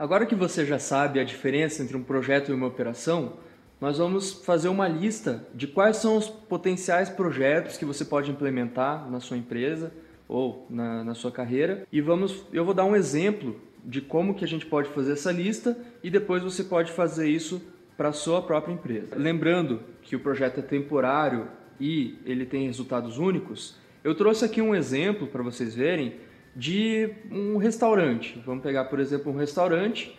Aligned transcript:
Agora 0.00 0.24
que 0.24 0.34
você 0.34 0.64
já 0.64 0.78
sabe 0.78 1.20
a 1.20 1.24
diferença 1.24 1.82
entre 1.82 1.94
um 1.94 2.02
projeto 2.02 2.50
e 2.50 2.54
uma 2.54 2.66
operação, 2.66 3.34
nós 3.78 3.98
vamos 3.98 4.32
fazer 4.32 4.70
uma 4.70 4.88
lista 4.88 5.46
de 5.54 5.66
quais 5.66 5.98
são 5.98 6.16
os 6.16 6.26
potenciais 6.26 7.10
projetos 7.10 7.76
que 7.76 7.84
você 7.84 8.02
pode 8.02 8.30
implementar 8.30 9.10
na 9.10 9.20
sua 9.20 9.36
empresa 9.36 9.92
ou 10.26 10.66
na, 10.70 11.04
na 11.04 11.14
sua 11.14 11.30
carreira 11.30 11.86
e 11.92 12.00
vamos, 12.00 12.46
eu 12.50 12.64
vou 12.64 12.72
dar 12.72 12.86
um 12.86 12.96
exemplo 12.96 13.60
de 13.84 14.00
como 14.00 14.32
que 14.32 14.42
a 14.42 14.48
gente 14.48 14.64
pode 14.64 14.88
fazer 14.88 15.12
essa 15.12 15.30
lista 15.30 15.76
e 16.02 16.08
depois 16.08 16.42
você 16.42 16.64
pode 16.64 16.90
fazer 16.92 17.28
isso 17.28 17.60
para 17.94 18.08
a 18.08 18.12
sua 18.14 18.40
própria 18.40 18.72
empresa. 18.72 19.14
Lembrando 19.18 19.82
que 20.00 20.16
o 20.16 20.20
projeto 20.20 20.60
é 20.60 20.62
temporário 20.62 21.46
e 21.78 22.18
ele 22.24 22.46
tem 22.46 22.66
resultados 22.66 23.18
únicos, 23.18 23.76
eu 24.02 24.14
trouxe 24.14 24.46
aqui 24.46 24.62
um 24.62 24.74
exemplo 24.74 25.26
para 25.26 25.42
vocês 25.42 25.74
verem 25.74 26.14
de 26.54 27.10
um 27.30 27.56
restaurante. 27.56 28.40
Vamos 28.44 28.62
pegar, 28.62 28.84
por 28.86 28.98
exemplo, 28.98 29.32
um 29.32 29.36
restaurante 29.36 30.16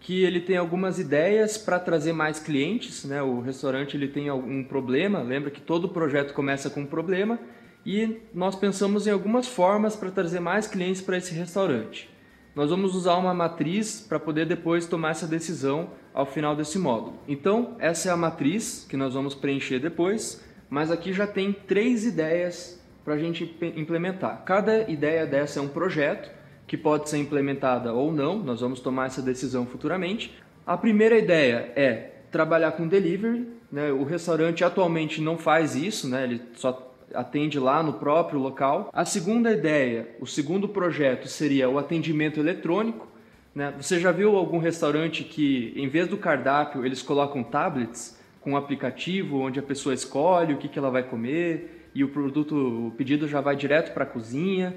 que 0.00 0.24
ele 0.24 0.40
tem 0.40 0.56
algumas 0.56 0.98
ideias 0.98 1.56
para 1.56 1.78
trazer 1.78 2.12
mais 2.12 2.40
clientes, 2.40 3.04
né? 3.04 3.22
O 3.22 3.40
restaurante 3.40 3.96
ele 3.96 4.08
tem 4.08 4.28
algum 4.28 4.64
problema, 4.64 5.22
lembra 5.22 5.50
que 5.50 5.60
todo 5.60 5.88
projeto 5.88 6.34
começa 6.34 6.68
com 6.68 6.80
um 6.80 6.86
problema 6.86 7.38
e 7.86 8.20
nós 8.34 8.56
pensamos 8.56 9.06
em 9.06 9.10
algumas 9.10 9.46
formas 9.46 9.94
para 9.94 10.10
trazer 10.10 10.40
mais 10.40 10.66
clientes 10.66 11.00
para 11.00 11.16
esse 11.16 11.32
restaurante. 11.32 12.10
Nós 12.54 12.68
vamos 12.68 12.94
usar 12.94 13.16
uma 13.16 13.32
matriz 13.32 14.00
para 14.00 14.18
poder 14.18 14.44
depois 14.44 14.86
tomar 14.86 15.12
essa 15.12 15.26
decisão 15.26 15.90
ao 16.12 16.26
final 16.26 16.54
desse 16.54 16.78
módulo. 16.78 17.18
Então, 17.26 17.76
essa 17.78 18.08
é 18.08 18.12
a 18.12 18.16
matriz 18.16 18.84
que 18.88 18.96
nós 18.96 19.14
vamos 19.14 19.34
preencher 19.34 19.78
depois, 19.78 20.44
mas 20.68 20.90
aqui 20.90 21.12
já 21.12 21.26
tem 21.26 21.52
três 21.52 22.04
ideias 22.04 22.81
para 23.04 23.14
a 23.14 23.18
gente 23.18 23.54
implementar. 23.76 24.42
Cada 24.44 24.88
ideia 24.90 25.26
dessa 25.26 25.58
é 25.58 25.62
um 25.62 25.68
projeto 25.68 26.30
que 26.66 26.76
pode 26.76 27.08
ser 27.08 27.18
implementada 27.18 27.92
ou 27.92 28.12
não, 28.12 28.38
nós 28.38 28.60
vamos 28.60 28.80
tomar 28.80 29.06
essa 29.06 29.20
decisão 29.20 29.66
futuramente. 29.66 30.32
A 30.66 30.76
primeira 30.76 31.18
ideia 31.18 31.72
é 31.76 32.12
trabalhar 32.30 32.72
com 32.72 32.88
delivery. 32.88 33.46
Né? 33.70 33.92
O 33.92 34.04
restaurante 34.04 34.64
atualmente 34.64 35.20
não 35.20 35.36
faz 35.36 35.74
isso, 35.74 36.08
né? 36.08 36.24
ele 36.24 36.42
só 36.54 36.94
atende 37.14 37.58
lá 37.58 37.82
no 37.82 37.94
próprio 37.94 38.38
local. 38.38 38.90
A 38.92 39.04
segunda 39.04 39.52
ideia, 39.52 40.08
o 40.20 40.26
segundo 40.26 40.68
projeto 40.68 41.28
seria 41.28 41.68
o 41.68 41.78
atendimento 41.78 42.40
eletrônico. 42.40 43.06
Né? 43.54 43.72
Você 43.78 44.00
já 44.00 44.10
viu 44.12 44.36
algum 44.36 44.58
restaurante 44.58 45.24
que, 45.24 45.72
em 45.76 45.88
vez 45.88 46.08
do 46.08 46.16
cardápio, 46.16 46.86
eles 46.86 47.02
colocam 47.02 47.42
tablets 47.42 48.18
com 48.40 48.52
um 48.52 48.56
aplicativo 48.56 49.40
onde 49.40 49.58
a 49.58 49.62
pessoa 49.62 49.94
escolhe 49.94 50.54
o 50.54 50.58
que, 50.58 50.68
que 50.68 50.78
ela 50.78 50.90
vai 50.90 51.02
comer 51.02 51.81
e 51.94 52.02
o 52.02 52.08
produto, 52.08 52.88
o 52.88 52.90
pedido 52.92 53.28
já 53.28 53.40
vai 53.40 53.56
direto 53.56 53.92
para 53.92 54.04
a 54.04 54.06
cozinha? 54.06 54.74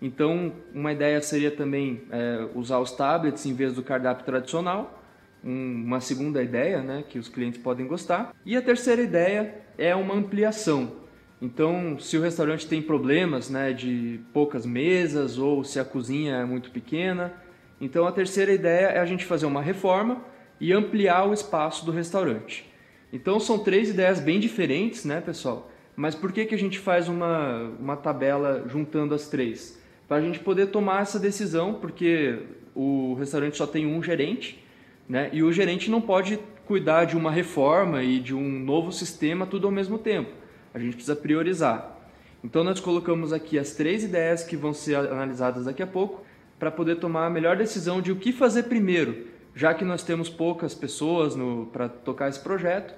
Então, 0.00 0.52
uma 0.74 0.92
ideia 0.92 1.20
seria 1.20 1.50
também 1.50 2.02
é, 2.10 2.48
usar 2.54 2.78
os 2.78 2.92
tablets 2.92 3.44
em 3.44 3.54
vez 3.54 3.74
do 3.74 3.82
cardápio 3.82 4.24
tradicional. 4.24 5.02
Um, 5.44 5.84
uma 5.84 6.00
segunda 6.00 6.42
ideia 6.42 6.82
né, 6.82 7.04
que 7.08 7.18
os 7.18 7.28
clientes 7.28 7.60
podem 7.60 7.86
gostar. 7.86 8.34
E 8.44 8.56
a 8.56 8.62
terceira 8.62 9.02
ideia 9.02 9.54
é 9.76 9.94
uma 9.94 10.14
ampliação. 10.14 11.00
Então, 11.40 11.98
se 11.98 12.18
o 12.18 12.20
restaurante 12.20 12.66
tem 12.66 12.82
problemas 12.82 13.48
né, 13.48 13.72
de 13.72 14.20
poucas 14.32 14.66
mesas 14.66 15.38
ou 15.38 15.64
se 15.64 15.80
a 15.80 15.84
cozinha 15.84 16.36
é 16.36 16.44
muito 16.44 16.70
pequena, 16.70 17.32
então 17.80 18.06
a 18.06 18.12
terceira 18.12 18.52
ideia 18.52 18.88
é 18.88 18.98
a 18.98 19.06
gente 19.06 19.24
fazer 19.24 19.46
uma 19.46 19.62
reforma 19.62 20.22
e 20.60 20.72
ampliar 20.72 21.26
o 21.26 21.32
espaço 21.32 21.86
do 21.86 21.92
restaurante. 21.92 22.70
Então 23.10 23.40
são 23.40 23.58
três 23.58 23.88
ideias 23.88 24.20
bem 24.20 24.38
diferentes, 24.38 25.06
né, 25.06 25.20
pessoal? 25.22 25.70
Mas 26.00 26.14
por 26.14 26.32
que, 26.32 26.46
que 26.46 26.54
a 26.54 26.58
gente 26.58 26.78
faz 26.78 27.08
uma, 27.08 27.70
uma 27.78 27.96
tabela 27.96 28.64
juntando 28.66 29.14
as 29.14 29.28
três? 29.28 29.80
para 30.10 30.16
a 30.16 30.20
gente 30.20 30.40
poder 30.40 30.66
tomar 30.66 31.02
essa 31.02 31.20
decisão, 31.20 31.74
porque 31.74 32.36
o 32.74 33.14
restaurante 33.14 33.56
só 33.56 33.64
tem 33.64 33.86
um 33.86 34.02
gerente, 34.02 34.60
né? 35.08 35.30
E 35.32 35.40
o 35.40 35.52
gerente 35.52 35.88
não 35.88 36.00
pode 36.00 36.36
cuidar 36.66 37.04
de 37.04 37.16
uma 37.16 37.30
reforma 37.30 38.02
e 38.02 38.18
de 38.18 38.34
um 38.34 38.58
novo 38.58 38.90
sistema 38.90 39.46
tudo 39.46 39.68
ao 39.68 39.72
mesmo 39.72 39.98
tempo. 39.98 40.32
A 40.74 40.80
gente 40.80 40.94
precisa 40.94 41.14
priorizar. 41.14 41.96
Então 42.42 42.64
nós 42.64 42.80
colocamos 42.80 43.32
aqui 43.32 43.56
as 43.56 43.76
três 43.76 44.02
ideias 44.02 44.42
que 44.42 44.56
vão 44.56 44.74
ser 44.74 44.96
analisadas 44.96 45.66
daqui 45.66 45.80
a 45.80 45.86
pouco 45.86 46.24
para 46.58 46.72
poder 46.72 46.96
tomar 46.96 47.26
a 47.26 47.30
melhor 47.30 47.56
decisão 47.56 48.02
de 48.02 48.10
o 48.10 48.16
que 48.16 48.32
fazer 48.32 48.64
primeiro, 48.64 49.28
já 49.54 49.72
que 49.74 49.84
nós 49.84 50.02
temos 50.02 50.28
poucas 50.28 50.74
pessoas 50.74 51.36
para 51.72 51.88
tocar 51.88 52.28
esse 52.28 52.40
projeto, 52.40 52.92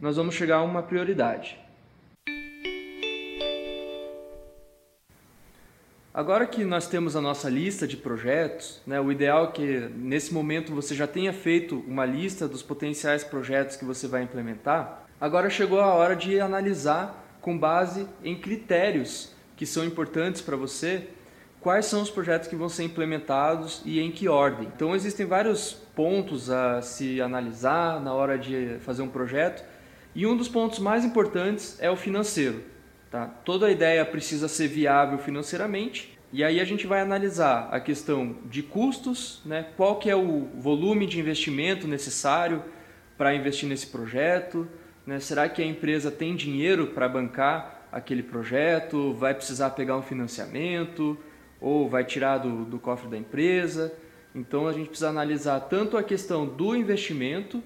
nós 0.00 0.16
vamos 0.16 0.34
chegar 0.34 0.56
a 0.56 0.62
uma 0.62 0.82
prioridade. 0.82 1.62
Agora 6.14 6.46
que 6.46 6.64
nós 6.64 6.86
temos 6.86 7.16
a 7.16 7.20
nossa 7.20 7.50
lista 7.50 7.88
de 7.88 7.96
projetos, 7.96 8.80
né, 8.86 9.00
o 9.00 9.10
ideal 9.10 9.46
é 9.46 9.50
que 9.50 9.90
nesse 9.96 10.32
momento 10.32 10.72
você 10.72 10.94
já 10.94 11.08
tenha 11.08 11.32
feito 11.32 11.82
uma 11.88 12.06
lista 12.06 12.46
dos 12.46 12.62
potenciais 12.62 13.24
projetos 13.24 13.74
que 13.74 13.84
você 13.84 14.06
vai 14.06 14.22
implementar. 14.22 15.08
Agora 15.20 15.50
chegou 15.50 15.80
a 15.80 15.92
hora 15.92 16.14
de 16.14 16.38
analisar 16.38 17.36
com 17.40 17.58
base 17.58 18.06
em 18.22 18.36
critérios 18.36 19.32
que 19.56 19.66
são 19.66 19.84
importantes 19.84 20.40
para 20.40 20.54
você 20.54 21.08
quais 21.60 21.86
são 21.86 22.00
os 22.00 22.10
projetos 22.10 22.46
que 22.46 22.54
vão 22.54 22.68
ser 22.68 22.84
implementados 22.84 23.82
e 23.84 23.98
em 23.98 24.12
que 24.12 24.28
ordem. 24.28 24.70
Então 24.72 24.94
existem 24.94 25.26
vários 25.26 25.72
pontos 25.96 26.48
a 26.48 26.80
se 26.80 27.20
analisar 27.20 28.00
na 28.00 28.14
hora 28.14 28.38
de 28.38 28.76
fazer 28.82 29.02
um 29.02 29.08
projeto 29.08 29.64
e 30.14 30.24
um 30.28 30.36
dos 30.36 30.46
pontos 30.46 30.78
mais 30.78 31.04
importantes 31.04 31.76
é 31.80 31.90
o 31.90 31.96
financeiro. 31.96 32.72
Tá? 33.14 33.28
Toda 33.44 33.66
a 33.66 33.70
ideia 33.70 34.04
precisa 34.04 34.48
ser 34.48 34.66
viável 34.66 35.18
financeiramente 35.18 36.18
e 36.32 36.42
aí 36.42 36.58
a 36.58 36.64
gente 36.64 36.84
vai 36.84 37.00
analisar 37.00 37.68
a 37.70 37.78
questão 37.78 38.38
de 38.46 38.60
custos, 38.60 39.40
né? 39.46 39.68
qual 39.76 40.00
que 40.00 40.10
é 40.10 40.16
o 40.16 40.48
volume 40.56 41.06
de 41.06 41.20
investimento 41.20 41.86
necessário 41.86 42.64
para 43.16 43.32
investir 43.32 43.68
nesse 43.68 43.86
projeto, 43.86 44.66
né? 45.06 45.20
será 45.20 45.48
que 45.48 45.62
a 45.62 45.64
empresa 45.64 46.10
tem 46.10 46.34
dinheiro 46.34 46.88
para 46.88 47.08
bancar 47.08 47.86
aquele 47.92 48.20
projeto, 48.20 49.14
vai 49.14 49.32
precisar 49.32 49.70
pegar 49.70 49.96
um 49.96 50.02
financiamento 50.02 51.16
ou 51.60 51.88
vai 51.88 52.04
tirar 52.04 52.38
do, 52.38 52.64
do 52.64 52.80
cofre 52.80 53.08
da 53.08 53.16
empresa. 53.16 53.94
Então 54.34 54.66
a 54.66 54.72
gente 54.72 54.88
precisa 54.88 55.10
analisar 55.10 55.60
tanto 55.60 55.96
a 55.96 56.02
questão 56.02 56.44
do 56.44 56.74
investimento 56.74 57.62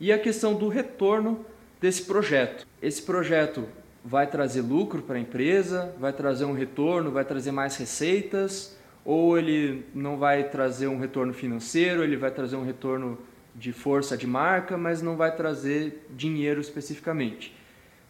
e 0.00 0.12
a 0.12 0.18
questão 0.18 0.56
do 0.56 0.66
retorno 0.66 1.46
desse 1.80 2.02
projeto. 2.02 2.66
Esse 2.82 3.02
projeto 3.02 3.68
vai 4.04 4.26
trazer 4.26 4.62
lucro 4.62 5.02
para 5.02 5.16
a 5.16 5.20
empresa, 5.20 5.94
vai 5.98 6.12
trazer 6.12 6.44
um 6.44 6.52
retorno, 6.52 7.10
vai 7.10 7.24
trazer 7.24 7.52
mais 7.52 7.76
receitas, 7.76 8.76
ou 9.04 9.38
ele 9.38 9.84
não 9.94 10.16
vai 10.16 10.44
trazer 10.44 10.86
um 10.86 10.98
retorno 10.98 11.32
financeiro, 11.32 12.02
ele 12.02 12.16
vai 12.16 12.30
trazer 12.30 12.56
um 12.56 12.64
retorno 12.64 13.18
de 13.54 13.72
força 13.72 14.16
de 14.16 14.26
marca, 14.26 14.76
mas 14.76 15.02
não 15.02 15.16
vai 15.16 15.34
trazer 15.34 16.06
dinheiro 16.10 16.60
especificamente. 16.60 17.54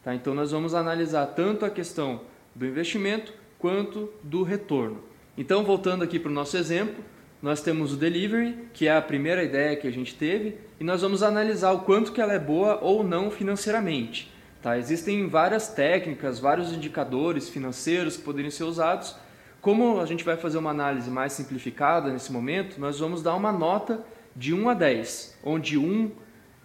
Tá? 0.04 0.14
Então 0.14 0.34
nós 0.34 0.50
vamos 0.50 0.74
analisar 0.74 1.26
tanto 1.26 1.64
a 1.64 1.70
questão 1.70 2.22
do 2.54 2.66
investimento 2.66 3.32
quanto 3.58 4.12
do 4.22 4.42
retorno. 4.42 5.02
Então 5.36 5.64
voltando 5.64 6.04
aqui 6.04 6.18
para 6.18 6.30
o 6.30 6.34
nosso 6.34 6.56
exemplo, 6.56 7.02
nós 7.42 7.62
temos 7.62 7.94
o 7.94 7.96
delivery, 7.96 8.68
que 8.74 8.86
é 8.86 8.94
a 8.94 9.00
primeira 9.00 9.42
ideia 9.42 9.76
que 9.76 9.88
a 9.88 9.90
gente 9.90 10.14
teve, 10.14 10.58
e 10.78 10.84
nós 10.84 11.00
vamos 11.00 11.22
analisar 11.22 11.72
o 11.72 11.80
quanto 11.80 12.12
que 12.12 12.20
ela 12.20 12.34
é 12.34 12.38
boa 12.38 12.78
ou 12.82 13.02
não 13.02 13.30
financeiramente. 13.30 14.30
Tá? 14.62 14.76
Existem 14.76 15.26
várias 15.26 15.68
técnicas, 15.68 16.38
vários 16.38 16.72
indicadores 16.72 17.48
financeiros 17.48 18.16
que 18.16 18.22
poderiam 18.22 18.50
ser 18.50 18.64
usados. 18.64 19.16
Como 19.60 20.00
a 20.00 20.06
gente 20.06 20.24
vai 20.24 20.36
fazer 20.36 20.58
uma 20.58 20.70
análise 20.70 21.10
mais 21.10 21.32
simplificada 21.32 22.10
nesse 22.10 22.32
momento, 22.32 22.80
nós 22.80 22.98
vamos 22.98 23.22
dar 23.22 23.34
uma 23.34 23.52
nota 23.52 24.04
de 24.36 24.54
1 24.54 24.68
a 24.68 24.74
10, 24.74 25.38
onde 25.42 25.78
1 25.78 26.10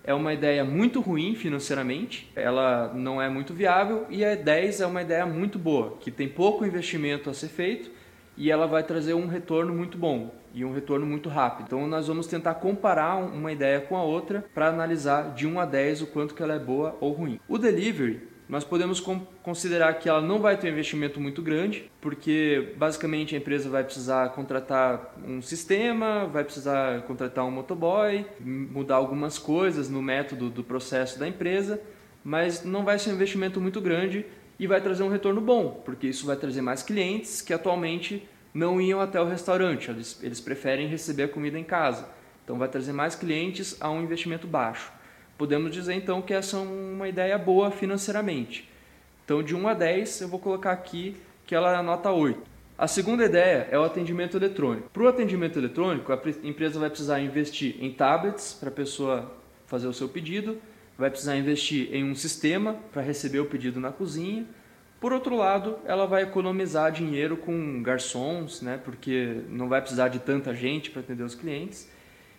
é 0.04 0.14
uma 0.14 0.34
ideia 0.34 0.64
muito 0.64 1.02
ruim 1.02 1.36
financeiramente, 1.36 2.31
ela 2.36 2.94
não 2.94 3.22
é 3.22 3.28
muito 3.28 3.54
viável, 3.54 4.06
e 4.10 4.24
a 4.24 4.36
10 4.36 4.81
é 4.81 4.86
uma 4.86 5.02
ideia 5.02 5.25
muito 5.25 5.58
boa, 5.58 5.98
que 6.00 6.12
tem 6.12 6.30
pouco 6.30 6.66
investimento 6.66 7.30
a 7.30 7.34
ser 7.34 7.48
feito 7.48 7.90
e 8.38 8.52
ela 8.52 8.68
vai 8.68 8.84
trazer 8.84 9.14
um 9.14 9.28
retorno 9.28 9.74
muito 9.74 9.98
bom 9.98 10.34
e 10.54 10.64
um 10.64 10.74
retorno 10.74 11.06
muito 11.06 11.30
rápido. 11.30 11.66
Então 11.68 11.88
nós 11.88 12.08
vamos 12.08 12.28
tentar 12.28 12.56
comparar 12.56 13.18
uma 13.18 13.52
ideia 13.52 13.82
com 13.82 13.96
a 13.96 14.04
outra 14.04 14.46
para 14.54 14.68
analisar 14.68 15.34
de 15.34 15.46
1 15.46 15.60
a 15.60 15.66
10 15.66 16.04
o 16.04 16.08
quanto 16.08 16.34
que 16.34 16.44
ela 16.44 16.56
é 16.56 16.60
boa 16.60 16.98
ou 17.00 17.12
ruim. 17.12 17.40
O 17.48 17.58
delivery 17.58 18.36
nós 18.48 18.64
podemos 18.64 19.00
considerar 19.42 19.96
que 19.96 20.08
ela 20.08 20.22
não 20.22 20.40
vai 20.40 20.56
ter 20.56 20.68
um 20.68 20.72
investimento 20.72 21.20
muito 21.20 21.42
grande, 21.42 21.90
porque 22.00 22.74
basicamente 22.78 23.34
a 23.34 23.40
empresa 23.40 23.70
vai 23.70 23.84
precisar 23.84 24.30
contratar 24.30 25.16
um 25.28 25.42
sistema, 25.42 26.28
vai 26.28 26.44
precisar 26.44 27.02
contratar 27.04 27.44
um 27.44 27.50
motoboy, 27.50 28.24
mudar 28.40 28.96
algumas 28.96 29.40
coisas 29.40 29.90
no 29.90 30.00
método 30.00 30.50
do 30.52 30.64
processo 30.64 31.18
da 31.18 31.28
empresa, 31.28 31.81
mas 32.24 32.64
não 32.64 32.86
vai 32.86 33.00
ser 33.00 33.10
um 33.10 33.14
investimento 33.14 33.60
muito 33.60 33.81
grande 33.81 34.26
e 34.60 34.68
vai 34.68 34.81
trazer 34.81 35.04
um 35.04 35.10
retorno 35.10 35.42
bom, 35.42 35.81
porque 35.84 36.07
isso 36.07 36.25
vai 36.25 36.36
trazer 36.36 36.62
mais 36.62 36.81
clientes 36.81 37.42
que 37.42 37.54
atualmente 37.54 38.28
não 38.54 38.80
iam 38.80 39.02
até 39.02 39.19
o 39.19 39.28
restaurante, 39.28 39.92
eles, 39.92 40.19
eles 40.24 40.40
preferem 40.40 40.88
receber 40.88 41.24
a 41.24 41.28
comida 41.28 41.60
em 41.60 41.63
casa. 41.63 42.07
Então 42.44 42.57
vai 42.57 42.68
trazer 42.68 42.94
mais 42.94 43.16
clientes 43.16 43.75
a 43.81 43.90
um 43.90 44.02
investimento 44.02 44.48
baixo. 44.48 44.92
Podemos 45.38 45.72
dizer 45.72 45.94
então 45.94 46.22
que 46.22 46.34
essa 46.34 46.57
é 46.57 46.60
uma 46.60 47.10
ideia 47.10 47.38
boa 47.38 47.69
financeiramente. 47.72 48.69
Então 49.25 49.44
de 49.44 49.56
1 49.56 49.68
a 49.68 49.74
10 49.74 50.22
eu 50.22 50.28
vou 50.30 50.40
colocar 50.40 50.72
aqui 50.72 51.18
que 51.46 51.54
ela 51.54 51.74
é 51.74 51.75
a 51.75 51.84
nota 51.84 52.12
8. 52.12 52.56
A 52.78 52.88
segunda 52.88 53.24
ideia 53.24 53.68
é 53.72 53.80
o 53.80 53.84
atendimento 53.84 54.38
eletrônico. 54.38 54.90
Para 54.90 55.04
o 55.04 55.07
atendimento 55.07 55.57
eletrônico, 55.57 56.12
a 56.12 56.19
empresa 56.44 56.80
vai 56.80 56.90
precisar 56.90 57.22
investir 57.22 57.78
em 57.80 57.92
tablets 57.92 58.54
para 58.54 58.69
a 58.69 58.72
pessoa 58.72 59.31
fazer 59.66 59.88
o 59.88 59.94
seu 59.94 60.10
pedido, 60.10 60.57
vai 60.97 61.09
precisar 61.09 61.36
investir 61.36 61.94
em 61.94 62.03
um 62.03 62.15
sistema 62.15 62.75
para 62.92 63.01
receber 63.01 63.39
o 63.39 63.45
pedido 63.45 63.80
na 63.80 63.92
cozinha. 63.92 64.45
Por 65.00 65.12
outro 65.12 65.36
lado, 65.36 65.77
ela 65.86 66.06
vai 66.06 66.24
economizar 66.24 66.92
dinheiro 66.92 67.36
com 67.36 67.83
garçons, 67.83 68.62
né, 68.62 68.80
porque 68.83 69.42
não 69.50 69.68
vai 69.68 69.81
precisar 69.81 70.07
de 70.07 70.19
tanta 70.19 70.53
gente 70.56 70.89
para 70.89 71.01
atender 71.01 71.24
os 71.24 71.36
clientes. 71.36 71.89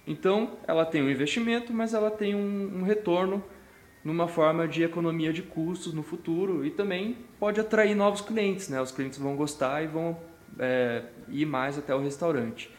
Então, 0.07 0.57
ela 0.67 0.85
tem 0.85 1.03
um 1.03 1.11
investimento, 1.11 1.73
mas 1.73 1.93
ela 1.93 2.11
tem 2.11 2.35
um, 2.35 2.79
um 2.79 2.83
retorno 2.83 3.45
numa 4.03 4.29
forma 4.29 4.69
de 4.69 4.85
economia 4.85 5.33
de 5.33 5.43
custos 5.43 5.93
no 5.93 6.03
futuro 6.03 6.65
e 6.65 6.71
também 6.71 7.19
pode 7.41 7.61
atrair 7.61 7.95
novos 7.95 8.21
clientes, 8.21 8.69
né? 8.69 8.81
Os 8.81 8.93
clientes 8.93 9.19
vão 9.19 9.35
gostar 9.35 9.83
e 9.83 9.89
vão 9.89 10.17
é, 10.61 11.03
ir 11.29 11.45
mais 11.45 11.77
até 11.77 11.93
o 11.93 11.99
restaurante. 11.99 12.71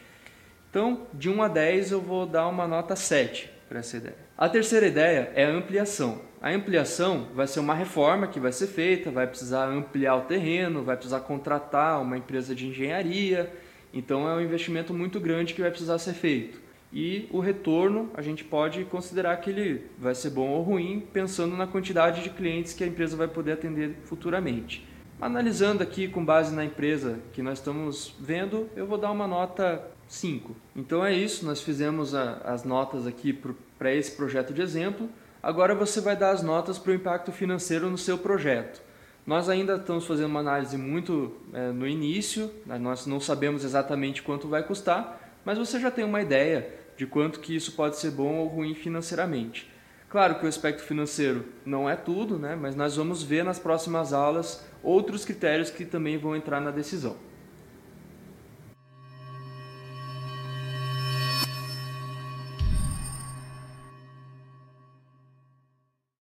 Então, 0.70 1.06
de 1.12 1.28
1 1.28 1.42
a 1.42 1.48
10 1.48 1.92
eu 1.92 2.00
vou 2.00 2.24
dar 2.24 2.48
uma 2.48 2.66
nota 2.66 2.96
7 2.96 3.57
para 3.68 3.80
essa 3.80 3.96
ideia. 3.96 4.16
A 4.36 4.48
terceira 4.48 4.86
ideia 4.86 5.32
é 5.34 5.44
a 5.44 5.50
ampliação. 5.50 6.22
A 6.40 6.50
ampliação 6.50 7.28
vai 7.34 7.46
ser 7.46 7.60
uma 7.60 7.74
reforma 7.74 8.26
que 8.26 8.40
vai 8.40 8.52
ser 8.52 8.68
feita, 8.68 9.10
vai 9.10 9.26
precisar 9.26 9.66
ampliar 9.66 10.16
o 10.16 10.22
terreno, 10.22 10.82
vai 10.82 10.96
precisar 10.96 11.20
contratar 11.20 12.00
uma 12.00 12.16
empresa 12.16 12.54
de 12.54 12.66
engenharia. 12.66 13.52
Então 13.92 14.28
é 14.28 14.34
um 14.34 14.40
investimento 14.40 14.94
muito 14.94 15.18
grande 15.20 15.54
que 15.54 15.60
vai 15.60 15.70
precisar 15.70 15.98
ser 15.98 16.14
feito 16.14 16.68
e 16.92 17.28
o 17.30 17.38
retorno 17.38 18.10
a 18.14 18.22
gente 18.22 18.44
pode 18.44 18.84
considerar 18.84 19.36
que 19.38 19.50
ele 19.50 19.84
vai 19.98 20.14
ser 20.14 20.30
bom 20.30 20.48
ou 20.48 20.62
ruim 20.62 21.06
pensando 21.12 21.56
na 21.56 21.66
quantidade 21.66 22.22
de 22.22 22.30
clientes 22.30 22.72
que 22.72 22.82
a 22.82 22.86
empresa 22.86 23.16
vai 23.16 23.28
poder 23.28 23.52
atender 23.52 23.96
futuramente. 24.04 24.86
Analisando 25.20 25.82
aqui 25.82 26.06
com 26.06 26.24
base 26.24 26.54
na 26.54 26.64
empresa 26.64 27.18
que 27.32 27.42
nós 27.42 27.58
estamos 27.58 28.14
vendo, 28.20 28.70
eu 28.76 28.86
vou 28.86 28.96
dar 28.96 29.10
uma 29.10 29.26
nota 29.26 29.82
5. 30.06 30.54
Então 30.76 31.04
é 31.04 31.12
isso, 31.12 31.44
nós 31.44 31.60
fizemos 31.60 32.14
a, 32.14 32.34
as 32.44 32.62
notas 32.62 33.04
aqui 33.04 33.36
para 33.76 33.92
esse 33.92 34.12
projeto 34.12 34.54
de 34.54 34.62
exemplo. 34.62 35.08
Agora 35.42 35.74
você 35.74 36.00
vai 36.00 36.16
dar 36.16 36.30
as 36.30 36.40
notas 36.40 36.78
para 36.78 36.92
o 36.92 36.94
impacto 36.94 37.32
financeiro 37.32 37.90
no 37.90 37.98
seu 37.98 38.16
projeto. 38.16 38.80
Nós 39.26 39.48
ainda 39.48 39.74
estamos 39.74 40.06
fazendo 40.06 40.28
uma 40.28 40.40
análise 40.40 40.78
muito 40.78 41.32
é, 41.52 41.72
no 41.72 41.86
início, 41.86 42.48
né? 42.64 42.78
nós 42.78 43.04
não 43.04 43.18
sabemos 43.18 43.64
exatamente 43.64 44.22
quanto 44.22 44.46
vai 44.46 44.62
custar, 44.62 45.20
mas 45.44 45.58
você 45.58 45.80
já 45.80 45.90
tem 45.90 46.04
uma 46.04 46.22
ideia 46.22 46.72
de 46.96 47.06
quanto 47.06 47.40
que 47.40 47.56
isso 47.56 47.72
pode 47.72 47.96
ser 47.96 48.12
bom 48.12 48.36
ou 48.36 48.46
ruim 48.46 48.72
financeiramente. 48.72 49.68
Claro 50.08 50.36
que 50.36 50.46
o 50.46 50.48
aspecto 50.48 50.82
financeiro 50.82 51.44
não 51.66 51.88
é 51.88 51.94
tudo, 51.94 52.38
né? 52.38 52.56
mas 52.56 52.74
nós 52.74 52.96
vamos 52.96 53.22
ver 53.22 53.44
nas 53.44 53.58
próximas 53.58 54.12
aulas 54.12 54.64
outros 54.82 55.24
critérios 55.24 55.70
que 55.70 55.84
também 55.84 56.16
vão 56.16 56.34
entrar 56.34 56.60
na 56.60 56.70
decisão. 56.70 57.16